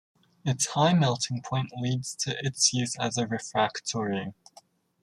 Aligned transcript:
Its 0.43 0.65
high 0.69 0.93
melting 0.93 1.43
point 1.43 1.69
leads 1.77 2.15
to 2.15 2.33
its 2.43 2.73
use 2.73 2.95
as 2.97 3.19
a 3.19 3.27
refractory. 3.27 4.33